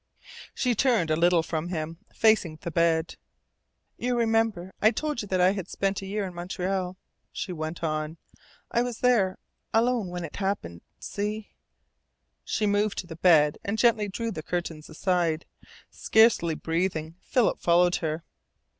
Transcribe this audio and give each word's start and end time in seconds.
She 0.55 0.73
turned 0.73 1.11
a 1.11 1.15
little 1.15 1.43
from 1.43 1.67
him, 1.69 1.99
facing 2.11 2.55
the 2.63 2.71
bed. 2.71 3.17
"You 3.97 4.17
remember 4.17 4.73
I 4.81 4.89
told 4.89 5.21
you 5.21 5.27
that 5.27 5.39
I 5.39 5.51
had 5.51 5.67
spent 5.69 6.01
a 6.01 6.07
year 6.07 6.25
in 6.25 6.33
Montreal," 6.33 6.97
she 7.31 7.53
went 7.53 7.83
on. 7.83 8.17
"I 8.71 8.81
was 8.81 9.01
there 9.01 9.37
alone 9.75 10.07
when 10.07 10.25
it 10.25 10.37
happened. 10.37 10.81
See" 10.97 11.51
She 12.43 12.65
moved 12.65 12.97
to 12.97 13.05
the 13.05 13.15
bed 13.15 13.59
and 13.63 13.77
gently 13.77 14.07
drew 14.07 14.31
the 14.31 14.41
curtains 14.41 14.89
aside. 14.89 15.45
Scarcely 15.91 16.55
breathing, 16.55 17.17
Philip 17.21 17.59
followed 17.59 17.97
her. 17.97 18.23